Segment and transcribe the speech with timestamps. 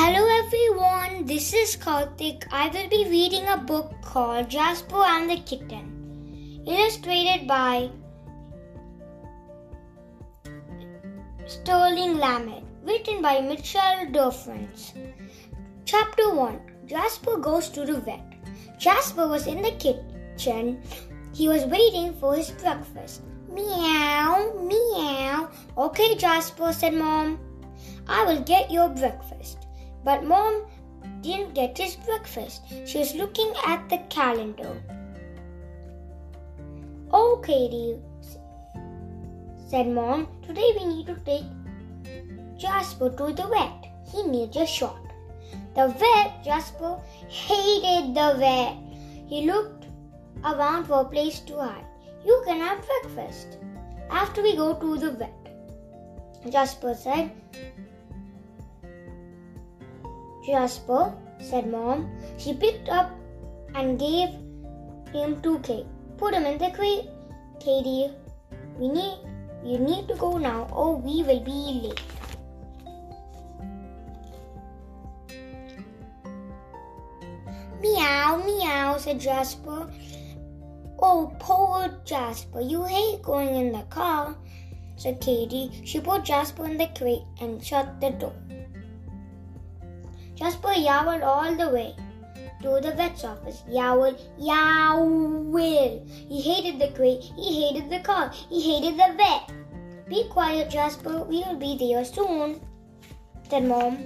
[0.00, 2.44] Hello everyone, this is Karthik.
[2.50, 7.90] I will be reading a book called Jasper and the Kitten, illustrated by
[11.46, 14.94] Sterling Lamet, written by Mitchell Durfrance.
[15.84, 18.24] Chapter 1 Jasper goes to the vet.
[18.78, 20.82] Jasper was in the kitchen.
[21.34, 23.20] He was waiting for his breakfast.
[23.52, 25.50] Meow, meow.
[25.76, 27.38] Okay, Jasper, said Mom.
[28.08, 29.66] I will get your breakfast.
[30.04, 30.64] But mom
[31.20, 32.62] didn't get his breakfast.
[32.86, 34.80] She was looking at the calendar.
[37.12, 37.98] Oh, Katie,
[39.68, 41.44] said mom, today we need to take
[42.56, 43.86] Jasper to the vet.
[44.10, 44.98] He needs a shot.
[45.74, 48.76] The vet, Jasper, hated the vet.
[49.28, 49.86] He looked
[50.44, 51.84] around for a place to hide.
[52.24, 53.58] You can have breakfast
[54.10, 55.32] after we go to the vet.
[56.50, 57.30] Jasper said,
[60.50, 62.10] Jasper, said Mom.
[62.36, 63.10] She picked up
[63.74, 64.30] and gave
[65.12, 65.86] him two cake.
[66.16, 67.08] Put him in the crate.
[67.60, 68.10] Katie,
[68.78, 69.18] we need
[69.62, 72.00] you need to go now or we will be late.
[77.82, 79.90] Meow, meow, said Jasper.
[80.98, 84.36] Oh, poor Jasper, you hate going in the car,
[84.96, 85.70] said Katie.
[85.84, 88.34] She put Jasper in the crate and shut the door.
[90.40, 91.94] Jasper yowled all the way
[92.62, 93.62] to the vet's office.
[93.68, 96.06] Yowl, yowl.
[96.28, 97.24] He hated the crate.
[97.36, 98.32] He hated the car.
[98.48, 99.52] He hated the vet.
[100.08, 101.24] Be quiet, Jasper.
[101.24, 102.60] We will be there soon,
[103.50, 103.98] said Mom.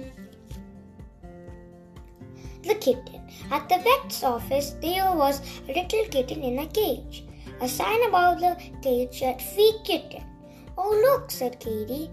[2.63, 3.21] The kitten.
[3.49, 7.23] At the vet's office, there was a little kitten in a cage.
[7.61, 10.23] A sign above the cage said, Free kitten.
[10.77, 12.11] Oh, look, said Katie.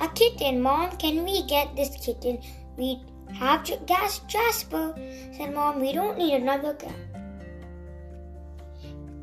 [0.00, 0.96] A kitten, Mom.
[0.96, 2.40] Can we get this kitten?
[2.76, 3.00] We
[3.34, 4.94] have gas, Jasper,
[5.36, 5.80] said Mom.
[5.80, 6.94] We don't need another gun.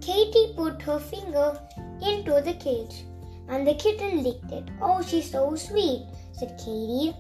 [0.02, 1.59] Katie put her finger
[2.02, 3.06] into the cage
[3.47, 4.70] and the kitten licked it.
[4.81, 7.16] Oh, she's so sweet, said Katie.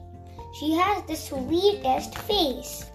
[0.59, 2.85] She has the sweetest face.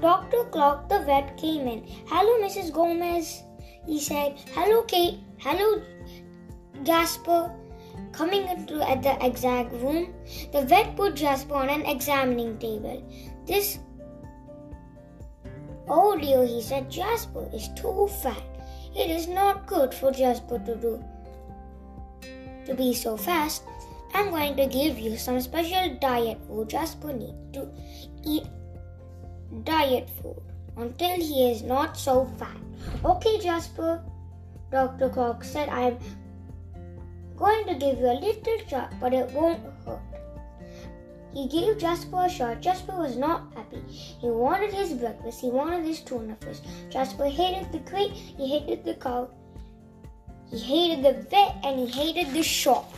[0.00, 0.44] Dr.
[0.44, 1.84] Clock, the vet, came in.
[2.06, 2.72] Hello, Mrs.
[2.72, 3.42] Gomez,
[3.86, 4.38] he said.
[4.54, 5.20] Hello, Kate.
[5.38, 5.82] Hello,
[6.82, 7.54] Jasper
[8.12, 10.14] coming into at the exact room.
[10.52, 13.02] The vet put Jasper on an examining table.
[13.46, 13.78] This
[15.88, 18.42] Oh dear, he said, Jasper is too fat.
[18.96, 21.02] It is not good for Jasper to do
[22.66, 23.64] to be so fast.
[24.14, 27.68] I'm going to give you some special diet food Jasper needs to
[28.24, 28.44] eat
[29.64, 30.42] diet food
[30.76, 32.56] until he is not so fat.
[33.04, 34.02] Okay, Jasper,
[34.70, 35.08] Dr.
[35.08, 35.98] Clock said, I'm
[37.40, 40.00] going to give you a little shot, but it won't hurt.
[41.32, 42.60] He gave Jasper a shot.
[42.60, 43.82] Jasper was not happy.
[43.88, 45.40] He wanted his breakfast.
[45.40, 46.58] He wanted his tuna fish.
[46.90, 48.12] Jasper hated the crate.
[48.12, 49.30] He hated the cow.
[50.50, 52.92] He hated the vet and he hated the shop.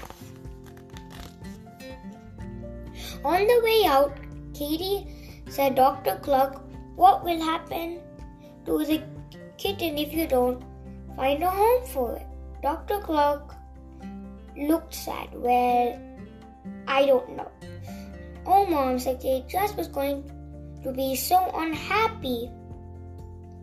[3.24, 4.16] On the way out,
[4.54, 5.06] Katie
[5.48, 6.18] said, Dr.
[6.22, 6.62] Clark,
[6.96, 8.00] what will happen
[8.64, 9.02] to the
[9.58, 10.64] kitten if you don't
[11.16, 12.26] find a home for it?
[12.62, 12.98] Dr.
[13.00, 13.54] Cluck
[14.56, 15.28] looked sad.
[15.32, 15.98] Well,
[16.86, 17.50] I don't know.
[18.46, 20.30] Oh, Mom, said Kate, Just was going
[20.82, 22.50] to be so unhappy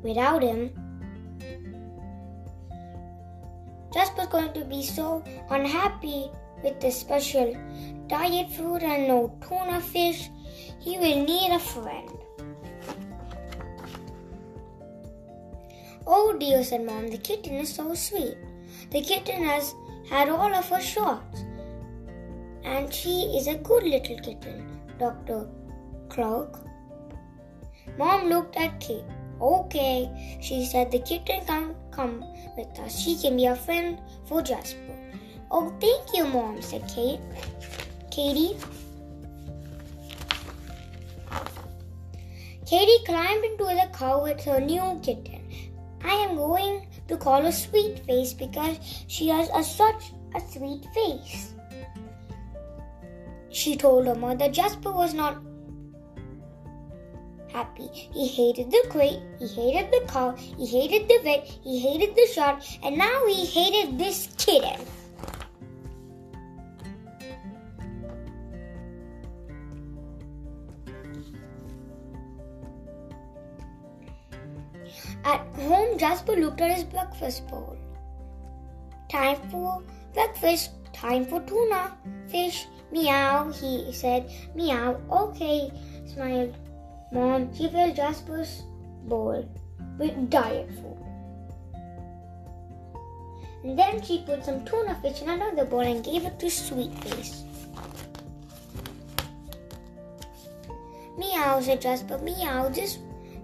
[0.01, 0.71] without him.
[3.93, 6.29] Just was going to be so unhappy
[6.63, 7.55] with the special
[8.07, 10.29] diet food and no tuna fish.
[10.79, 12.09] He will need a friend.
[16.07, 18.37] Oh dear, said Mom, the kitten is so sweet.
[18.91, 19.75] The kitten has
[20.09, 21.43] had all of her shots.
[22.63, 25.47] And she is a good little kitten, Dr.
[26.09, 26.59] Clark.
[27.97, 29.03] Mom looked at Kate.
[29.41, 32.23] Okay, she said the kitten can come
[32.57, 32.99] with us.
[32.99, 34.95] She can be a friend for Jasper.
[35.51, 37.21] Oh, thank you, Mom, said Kate.
[38.11, 38.57] Katie.
[42.65, 45.41] Katie climbed into the car with her new kitten.
[46.03, 50.85] I am going to call her Sweet Face because she has a, such a sweet
[50.93, 51.53] face.
[53.49, 55.41] She told her mother Jasper was not
[57.51, 57.89] happy.
[57.91, 62.27] He hated the crate, he hated the cow, he hated the vet, he hated the
[62.33, 64.79] shot, and now he hated this kitten.
[75.25, 77.77] At home, Jasper looked at his breakfast bowl.
[79.09, 79.83] Time for
[80.13, 80.71] breakfast.
[80.93, 82.67] Time for tuna fish.
[82.91, 84.31] Meow, he said.
[84.55, 84.99] Meow.
[85.11, 85.71] Okay,
[86.05, 86.55] smiled
[87.11, 87.53] Mom.
[87.53, 88.63] She filled Jasper's
[89.03, 89.45] bowl
[89.97, 90.97] with diet food.
[93.63, 97.43] And then she put some tuna fish in another bowl and gave it to Sweetface.
[101.17, 102.17] Meow, said Jasper.
[102.19, 102.99] Meow, this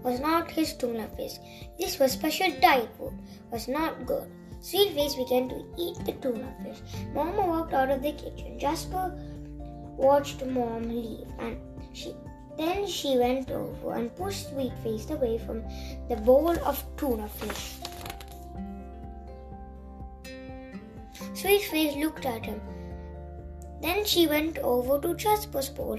[0.06, 1.38] was not his tuna fish.
[1.78, 3.14] This was special diet food.
[3.50, 4.30] Was not good.
[4.60, 6.78] Sweetface began to eat the tuna fish.
[7.12, 8.56] Mama walked out of the kitchen.
[8.58, 9.12] Jasper
[9.96, 11.58] watched Mom leave, and
[11.92, 12.14] she
[12.56, 15.62] then she went over and pushed Sweetface away from
[16.08, 17.74] the bowl of tuna fish.
[21.42, 22.60] Sweetface looked at him.
[23.82, 25.98] Then she went over to Jasper's bowl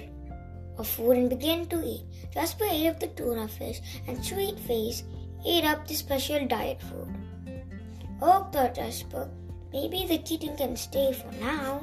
[0.78, 2.06] of food and began to eat.
[2.34, 5.04] Jasper ate up the tuna fish, and Sweet Face
[5.46, 7.14] ate up the special diet food.
[8.22, 9.30] Oh, thought Jasper,
[9.72, 11.82] maybe the kitten can stay for now.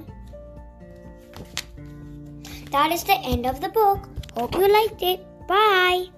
[2.70, 4.08] That is the end of the book.
[4.36, 5.20] Hope you liked it.
[5.46, 6.13] Bye.